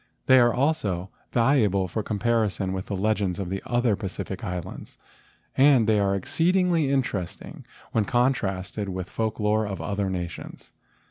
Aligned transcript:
They 0.25 0.39
are 0.39 0.51
also 0.51 1.11
valuable 1.31 1.87
for 1.87 2.01
comparison 2.01 2.73
with 2.73 2.87
the 2.87 2.95
legends 2.95 3.37
of 3.37 3.51
the 3.51 3.61
other 3.67 3.95
Pacific 3.95 4.43
islands, 4.43 4.97
and 5.55 5.85
they 5.85 5.99
are 5.99 6.15
exceedingly 6.15 6.89
interesting 6.89 7.67
when 7.91 8.05
contrasted 8.05 8.89
with 8.89 9.05
the 9.05 9.11
folk 9.13 9.39
lore 9.39 9.67
of 9.67 9.79
other 9.79 10.09
nations. 10.09 10.71